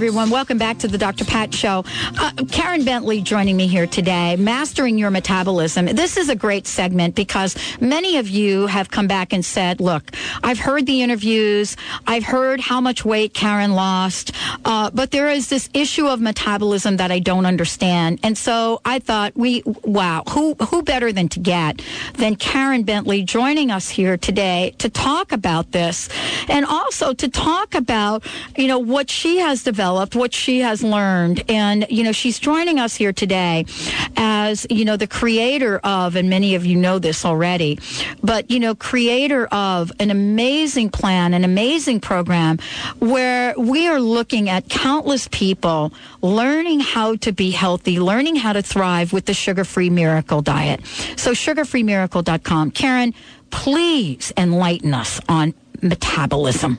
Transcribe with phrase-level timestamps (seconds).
[0.00, 0.30] Everyone.
[0.30, 1.26] Welcome back to the Dr.
[1.26, 1.84] Pat Show.
[2.18, 5.84] Uh, Karen Bentley joining me here today, Mastering Your Metabolism.
[5.84, 10.10] This is a great segment because many of you have come back and said, look,
[10.42, 11.76] I've heard the interviews,
[12.06, 14.32] I've heard how much weight Karen lost,
[14.64, 18.20] uh, but there is this issue of metabolism that I don't understand.
[18.22, 21.82] And so I thought, we, wow, who, who better than to get
[22.14, 26.08] than Karen Bentley joining us here today to talk about this
[26.48, 28.24] and also to talk about,
[28.56, 31.42] you know, what she has developed, what she has learned.
[31.48, 33.64] And, you know, she's joining us here today
[34.16, 37.78] as, you know, the creator of, and many of you know this already,
[38.22, 42.58] but, you know, creator of an amazing plan, an amazing program
[42.98, 48.62] where we are looking at countless people learning how to be healthy, learning how to
[48.62, 50.84] thrive with the sugar free miracle diet.
[51.16, 52.72] So sugarfreemiracle.com.
[52.72, 53.14] Karen,
[53.50, 56.78] please enlighten us on metabolism.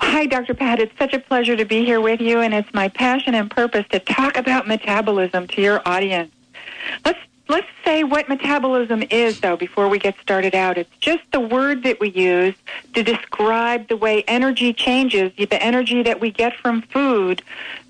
[0.00, 0.54] Hi, Dr.
[0.54, 0.78] Pat.
[0.80, 3.84] It's such a pleasure to be here with you, and it's my passion and purpose
[3.90, 6.32] to talk about metabolism to your audience.
[7.04, 7.18] Let's
[7.48, 10.78] let's say what metabolism is, though, before we get started out.
[10.78, 12.54] It's just the word that we use
[12.94, 17.42] to describe the way energy changes, the energy that we get from food,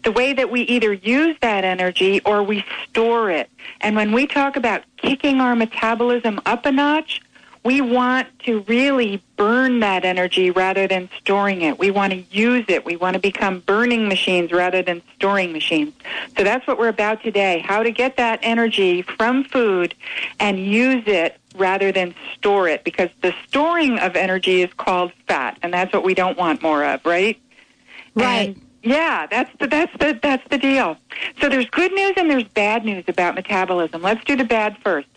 [0.04, 3.50] the way that we either use that energy or we store it.
[3.80, 7.20] And when we talk about kicking our metabolism up a notch,
[7.64, 11.78] we want to really burn that energy rather than storing it.
[11.78, 12.84] We want to use it.
[12.84, 15.92] We want to become burning machines rather than storing machines.
[16.36, 19.94] So that's what we're about today how to get that energy from food
[20.40, 25.58] and use it rather than store it because the storing of energy is called fat
[25.62, 27.40] and that's what we don't want more of, right?
[28.14, 28.48] Right.
[28.48, 30.96] And yeah, that's the that's the that's the deal.
[31.40, 34.02] So there's good news and there's bad news about metabolism.
[34.02, 35.08] Let's do the bad first.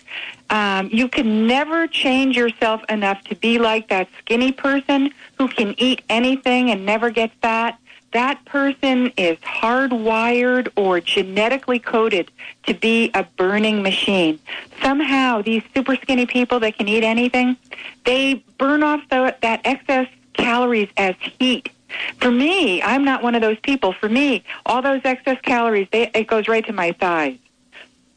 [0.49, 5.73] Um, you can never change yourself enough to be like that skinny person who can
[5.77, 7.79] eat anything and never get fat.
[8.11, 12.29] That person is hardwired or genetically coded
[12.63, 14.37] to be a burning machine.
[14.81, 17.55] Somehow, these super skinny people that can eat anything,
[18.03, 21.69] they burn off the, that excess calories as heat.
[22.17, 23.93] For me, I'm not one of those people.
[23.93, 27.37] For me, all those excess calories, they, it goes right to my thighs.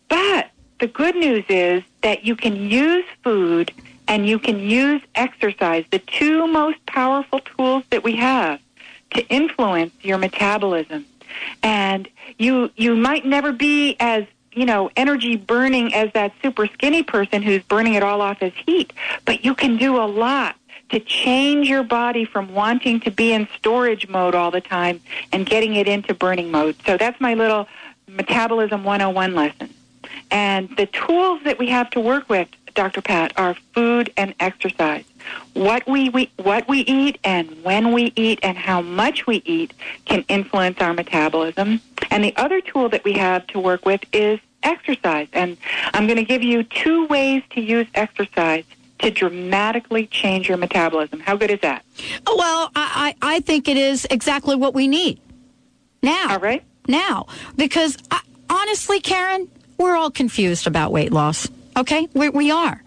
[0.08, 3.72] But the good news is that you can use food
[4.06, 8.60] and you can use exercise, the two most powerful tools that we have
[9.14, 11.06] to influence your metabolism.
[11.62, 12.08] And
[12.38, 14.24] you you might never be as
[14.54, 18.52] you know, energy burning as that super skinny person who's burning it all off as
[18.66, 18.92] heat,
[19.24, 20.56] but you can do a lot
[20.91, 25.00] to change your body from wanting to be in storage mode all the time
[25.33, 26.77] and getting it into burning mode.
[26.87, 27.67] So that's my little
[28.09, 29.75] metabolism 101 lesson.
[30.31, 33.00] And the tools that we have to work with, Dr.
[33.00, 35.05] Pat, are food and exercise.
[35.55, 39.72] What we, we what we eat and when we eat and how much we eat
[40.05, 41.81] can influence our metabolism.
[42.11, 45.28] And the other tool that we have to work with is exercise.
[45.33, 45.56] And
[45.95, 48.65] I'm going to give you two ways to use exercise
[49.04, 51.20] to dramatically change your metabolism.
[51.20, 51.84] How good is that?
[52.26, 55.20] Oh, well, I, I, I think it is exactly what we need
[56.03, 56.32] now.
[56.32, 56.62] All right.
[56.88, 57.26] Now,
[57.56, 59.48] because I, honestly, Karen,
[59.78, 61.48] we're all confused about weight loss.
[61.76, 62.82] Okay, we, we are.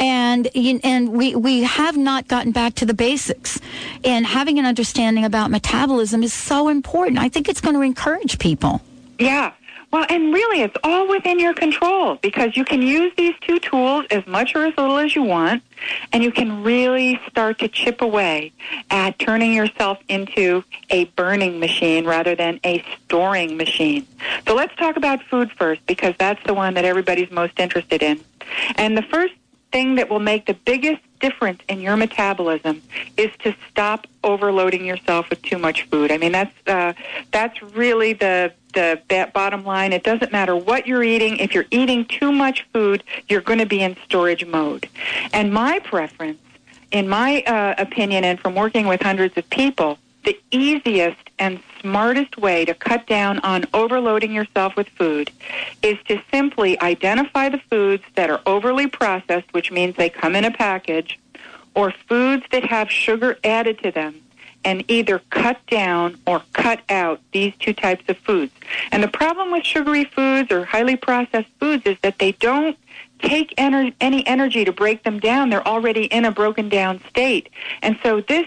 [0.00, 3.58] And and we we have not gotten back to the basics,
[4.04, 7.18] and having an understanding about metabolism is so important.
[7.18, 8.80] I think it's going to encourage people.
[9.18, 9.54] Yeah,
[9.90, 14.04] well, and really, it's all within your control because you can use these two tools
[14.10, 15.62] as much or as little as you want,
[16.12, 18.52] and you can really start to chip away
[18.90, 24.06] at turning yourself into a burning machine rather than a storing machine.
[24.46, 28.20] So let's talk about food first because that's the one that everybody's most interested in.
[28.76, 29.34] And the first
[29.72, 32.82] thing that will make the biggest difference in your metabolism
[33.16, 36.12] is to stop overloading yourself with too much food.
[36.12, 36.92] I mean, that's uh,
[37.30, 39.92] that's really the the bottom line.
[39.92, 41.38] It doesn't matter what you're eating.
[41.38, 44.88] If you're eating too much food, you're going to be in storage mode.
[45.32, 46.40] And my preference,
[46.90, 52.36] in my uh, opinion, and from working with hundreds of people, the easiest and smartest
[52.36, 55.30] way to cut down on overloading yourself with food
[55.82, 60.44] is to simply identify the foods that are overly processed, which means they come in
[60.44, 61.18] a package,
[61.74, 64.20] or foods that have sugar added to them,
[64.64, 68.52] and either cut down or cut out these two types of foods.
[68.92, 72.76] And the problem with sugary foods or highly processed foods is that they don't
[73.20, 75.50] take ener- any energy to break them down.
[75.50, 77.48] They're already in a broken down state.
[77.82, 78.46] And so this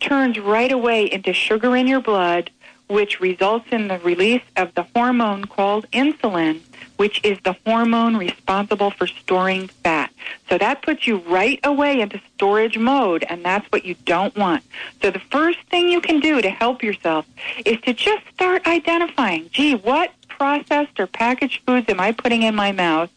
[0.00, 2.50] turns right away into sugar in your blood,
[2.88, 6.60] which results in the release of the hormone called insulin,
[6.96, 10.12] which is the hormone responsible for storing fat.
[10.48, 14.64] So that puts you right away into storage mode, and that's what you don't want.
[15.02, 17.26] So the first thing you can do to help yourself
[17.64, 22.54] is to just start identifying, gee, what processed or packaged foods am I putting in
[22.54, 23.10] my mouth?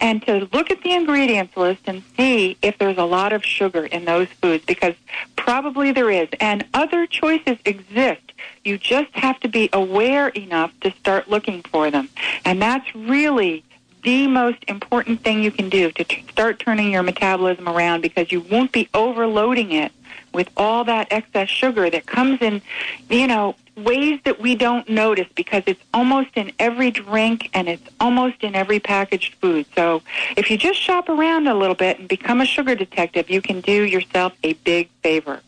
[0.00, 3.86] And to look at the ingredients list and see if there's a lot of sugar
[3.86, 4.94] in those foods, because
[5.36, 6.28] probably there is.
[6.40, 8.31] And other choices exist.
[8.64, 12.08] You just have to be aware enough to start looking for them.
[12.44, 13.64] And that's really
[14.02, 18.32] the most important thing you can do to t- start turning your metabolism around because
[18.32, 19.92] you won't be overloading it
[20.32, 22.62] with all that excess sugar that comes in,
[23.08, 27.88] you know, ways that we don't notice because it's almost in every drink and it's
[28.00, 29.66] almost in every packaged food.
[29.74, 30.02] So
[30.36, 33.60] if you just shop around a little bit and become a sugar detective, you can
[33.60, 35.40] do yourself a big favor.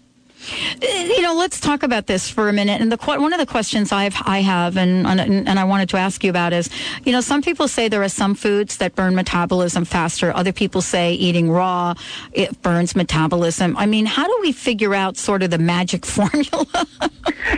[0.82, 2.80] You know, let's talk about this for a minute.
[2.80, 6.22] And the one of the questions I've I have and, and I wanted to ask
[6.24, 6.68] you about is,
[7.04, 10.34] you know, some people say there are some foods that burn metabolism faster.
[10.34, 11.94] Other people say eating raw
[12.32, 13.76] it burns metabolism.
[13.76, 16.66] I mean, how do we figure out sort of the magic formula?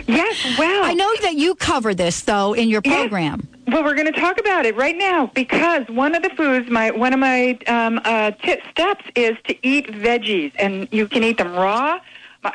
[0.07, 3.47] yes, well, I know that you cover this though in your program.
[3.51, 3.73] Yes.
[3.73, 6.91] Well, we're going to talk about it right now because one of the foods, my
[6.91, 11.37] one of my um, uh, t- steps is to eat veggies, and you can eat
[11.37, 11.99] them raw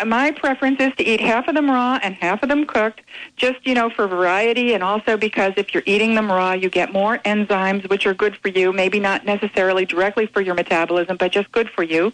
[0.07, 3.01] my preference is to eat half of them raw and half of them cooked,
[3.37, 6.93] just, you know, for variety and also because if you're eating them raw, you get
[6.93, 11.33] more enzymes, which are good for you, maybe not necessarily directly for your metabolism, but
[11.33, 12.13] just good for you.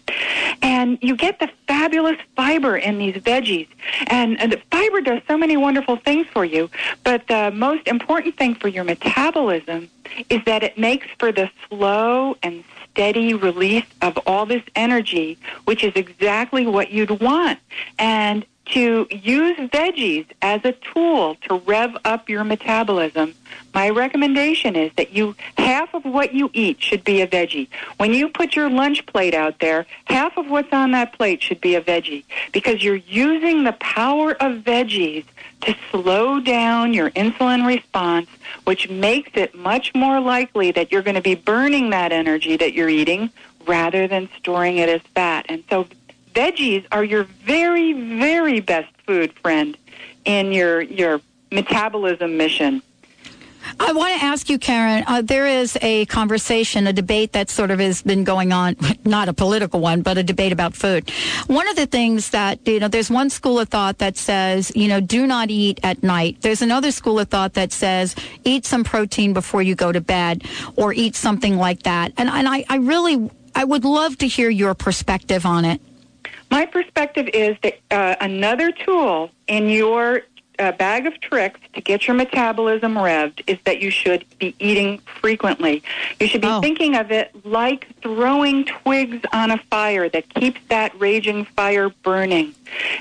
[0.61, 3.67] And you get the fabulous fiber in these veggies.
[4.07, 6.69] And, and fiber does so many wonderful things for you,
[7.03, 9.89] but the most important thing for your metabolism
[10.29, 15.83] is that it makes for the slow and steady release of all this energy, which
[15.83, 17.59] is exactly what you'd want.
[17.97, 23.33] And to use veggies as a tool to rev up your metabolism,
[23.73, 25.35] my recommendation is that you
[25.69, 27.67] half of what you eat should be a veggie.
[27.97, 31.61] When you put your lunch plate out there, half of what's on that plate should
[31.61, 35.25] be a veggie because you're using the power of veggies
[35.61, 38.27] to slow down your insulin response,
[38.63, 42.73] which makes it much more likely that you're going to be burning that energy that
[42.73, 43.29] you're eating
[43.67, 45.45] rather than storing it as fat.
[45.49, 45.85] And so
[46.33, 49.77] veggies are your very, very best food friend
[50.25, 51.21] in your, your
[51.51, 52.81] metabolism mission.
[53.79, 55.03] I want to ask you, Karen.
[55.07, 58.75] Uh, there is a conversation, a debate that sort of has been going on,
[59.05, 61.09] not a political one, but a debate about food.
[61.47, 64.87] One of the things that, you know, there's one school of thought that says, you
[64.87, 66.37] know, do not eat at night.
[66.41, 70.43] There's another school of thought that says, eat some protein before you go to bed
[70.75, 72.13] or eat something like that.
[72.17, 75.81] And, and I, I really, I would love to hear your perspective on it.
[76.51, 80.21] My perspective is that uh, another tool in your
[80.59, 84.99] a bag of tricks to get your metabolism revved is that you should be eating
[84.99, 85.81] frequently.
[86.19, 86.61] You should be oh.
[86.61, 92.53] thinking of it like throwing twigs on a fire that keeps that raging fire burning.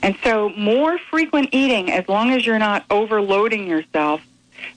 [0.03, 4.23] And so more frequent eating, as long as you're not overloading yourself,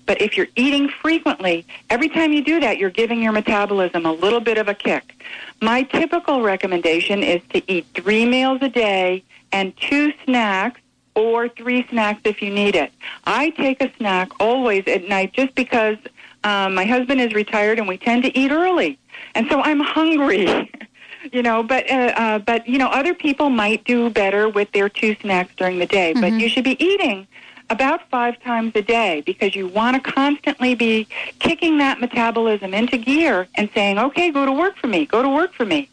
[0.06, 4.12] but if you're eating frequently, every time you do that, you're giving your metabolism a
[4.12, 5.24] little bit of a kick.
[5.62, 10.82] My typical recommendation is to eat three meals a day and two snacks
[11.16, 12.92] or three snacks if you need it.
[13.26, 15.98] I take a snack always at night just because
[16.44, 18.98] um, my husband is retired and we tend to eat early,
[19.36, 20.72] and so I'm hungry.
[21.32, 24.90] you know, but uh, uh, but you know, other people might do better with their
[24.90, 26.14] two snacks during the day.
[26.14, 26.22] Mm-hmm.
[26.22, 27.28] But you should be eating
[27.70, 31.08] about five times a day because you want to constantly be
[31.40, 35.06] kicking that metabolism into gear and saying, "Okay, go to work for me.
[35.06, 35.90] Go to work for me."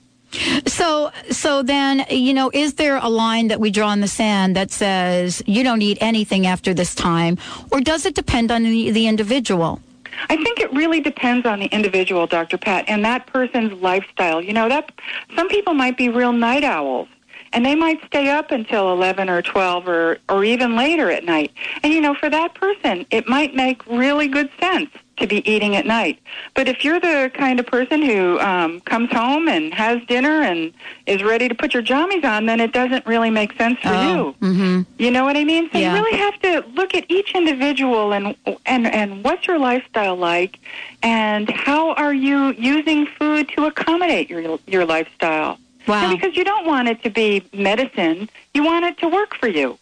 [0.67, 4.57] So, so then, you know, is there a line that we draw in the sand
[4.57, 7.39] that says you don't eat anything after this time,
[7.71, 9.81] or does it depend on the, the individual?
[10.29, 12.59] I think it really depends on the individual, Dr.
[12.59, 14.43] Pat, and that person's lifestyle.
[14.43, 14.93] You know, that
[15.37, 17.09] some people might be real night owls
[17.53, 21.53] and they might stay up until 11 or 12 or or even later at night.
[21.83, 25.77] And you know, for that person, it might make really good sense to be eating
[25.77, 26.21] at night.
[26.55, 30.73] But if you're the kind of person who um, comes home and has dinner and
[31.07, 34.03] is ready to put your jammies on, then it doesn't really make sense for oh,
[34.03, 34.35] you.
[34.41, 34.83] Mm-hmm.
[34.99, 35.71] You know what I mean?
[35.71, 35.95] So yeah.
[35.95, 40.59] you really have to look at each individual and and and what's your lifestyle like,
[41.03, 45.59] and how are you using food to accommodate your your lifestyle.
[45.87, 46.05] Wow.
[46.11, 49.49] And because you don't want it to be medicine, you want it to work for
[49.49, 49.79] you,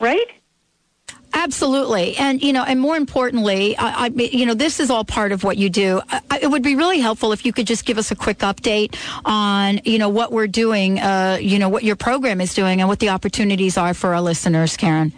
[0.00, 0.30] right?
[1.34, 5.32] Absolutely, and you know, and more importantly, I, I, you know, this is all part
[5.32, 6.00] of what you do.
[6.10, 8.96] I, it would be really helpful if you could just give us a quick update
[9.24, 12.88] on, you know, what we're doing, uh, you know, what your program is doing, and
[12.88, 15.12] what the opportunities are for our listeners, Karen.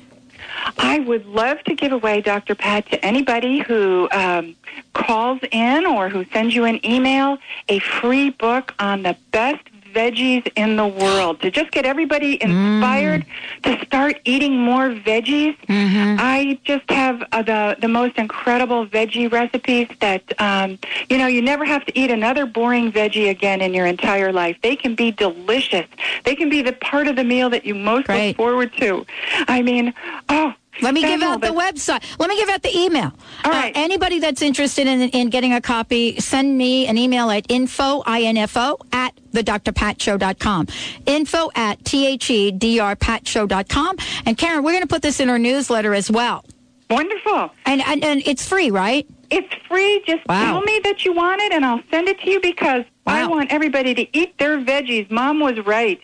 [0.79, 2.55] I would love to give away Dr.
[2.55, 4.55] Pat to anybody who um,
[4.93, 9.63] calls in or who sends you an email a free book on the best
[9.95, 13.63] veggies in the world to just get everybody inspired mm.
[13.63, 15.57] to start eating more veggies.
[15.69, 16.17] Mm-hmm.
[16.19, 21.43] I just have uh, the the most incredible veggie recipes that um, you know you
[21.43, 24.57] never have to eat another boring veggie again in your entire life.
[24.63, 25.87] They can be delicious.
[26.25, 28.29] They can be the part of the meal that you most Great.
[28.29, 29.07] look forward to.
[29.49, 29.95] I mean,
[30.29, 32.03] oh, let me give out the website.
[32.19, 33.13] Let me give out the email.
[33.45, 33.75] All right.
[33.75, 38.03] Uh, anybody that's interested in, in getting a copy, send me an email at info,
[38.07, 40.67] I-N-F-O, at thedrpatshow.com.
[41.07, 43.97] Info at T-H-E-D-R patshow.com.
[44.27, 46.45] And Karen, we're going to put this in our newsletter as well.
[46.91, 47.51] Wonderful.
[47.67, 49.07] And, and, and it's free, right?
[49.31, 50.03] It's free.
[50.07, 50.45] Just wow.
[50.45, 53.15] tell me that you want it and I'll send it to you because wow.
[53.15, 55.11] I want everybody to eat their veggies.
[55.11, 56.01] Mom was right.